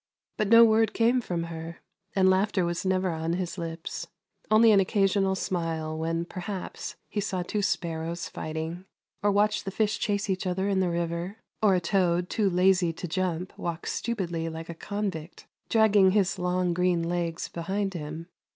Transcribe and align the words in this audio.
But 0.35 0.47
no 0.47 0.65
word 0.65 0.93
came 0.95 1.21
from 1.21 1.43
her, 1.43 1.77
and 2.15 2.27
laughter 2.27 2.65
was 2.65 2.83
never 2.83 3.11
on 3.11 3.33
his 3.33 3.59
lips— 3.59 4.07
only 4.49 4.71
an 4.71 4.79
occasional 4.79 5.35
smile 5.35 5.95
when, 5.95 6.25
perhaps, 6.25 6.95
he 7.07 7.21
saw 7.21 7.43
two 7.43 7.61
sparrows 7.61 8.27
fighting, 8.27 8.85
or 9.21 9.31
watched 9.31 9.63
the 9.63 9.69
fish 9.69 9.99
chase 9.99 10.27
each 10.27 10.47
other 10.47 10.67
in 10.67 10.79
the 10.79 10.89
river, 10.89 11.37
or 11.61 11.75
a 11.75 11.79
toad, 11.79 12.31
too 12.31 12.49
lazy 12.49 12.91
to 12.91 13.07
jump, 13.07 13.55
walk 13.59 13.85
stupidly 13.85 14.49
like 14.49 14.69
a 14.69 14.73
convict, 14.73 15.45
dragging 15.69 16.09
his 16.13 16.39
long, 16.39 16.73
green 16.73 17.03
legs 17.03 17.47
behind 17.47 17.93
him. 17.93 18.27